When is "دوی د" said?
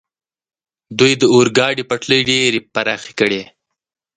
0.99-1.23